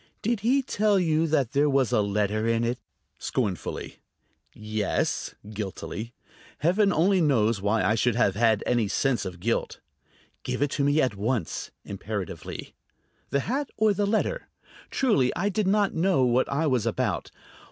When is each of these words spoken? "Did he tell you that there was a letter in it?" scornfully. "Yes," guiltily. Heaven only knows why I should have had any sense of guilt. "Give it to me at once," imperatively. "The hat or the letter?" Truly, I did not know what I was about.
"Did 0.23 0.39
he 0.39 0.63
tell 0.63 0.97
you 0.97 1.27
that 1.27 1.51
there 1.51 1.69
was 1.69 1.91
a 1.91 2.01
letter 2.01 2.47
in 2.47 2.63
it?" 2.63 2.79
scornfully. 3.19 3.97
"Yes," 4.51 5.35
guiltily. 5.53 6.15
Heaven 6.57 6.91
only 6.91 7.21
knows 7.21 7.61
why 7.61 7.83
I 7.83 7.93
should 7.93 8.15
have 8.15 8.33
had 8.33 8.63
any 8.65 8.87
sense 8.87 9.25
of 9.25 9.39
guilt. 9.39 9.79
"Give 10.41 10.63
it 10.63 10.71
to 10.71 10.83
me 10.83 10.99
at 11.03 11.13
once," 11.13 11.69
imperatively. 11.85 12.73
"The 13.29 13.41
hat 13.41 13.69
or 13.77 13.93
the 13.93 14.07
letter?" 14.07 14.47
Truly, 14.89 15.31
I 15.35 15.49
did 15.49 15.67
not 15.67 15.93
know 15.93 16.23
what 16.25 16.49
I 16.49 16.65
was 16.65 16.87
about. 16.87 17.29